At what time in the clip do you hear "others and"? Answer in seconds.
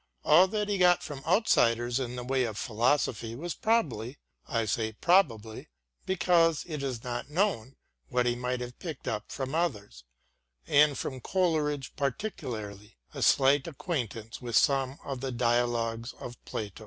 9.53-10.97